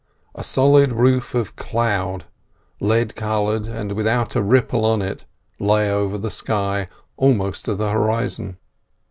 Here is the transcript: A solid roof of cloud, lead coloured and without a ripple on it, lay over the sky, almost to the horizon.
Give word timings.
A 0.33 0.43
solid 0.43 0.93
roof 0.93 1.35
of 1.35 1.55
cloud, 1.55 2.25
lead 2.79 3.15
coloured 3.15 3.67
and 3.67 3.91
without 3.91 4.35
a 4.35 4.41
ripple 4.41 4.83
on 4.83 4.99
it, 4.99 5.25
lay 5.59 5.91
over 5.91 6.17
the 6.17 6.31
sky, 6.31 6.87
almost 7.19 7.65
to 7.65 7.75
the 7.75 7.91
horizon. 7.91 8.57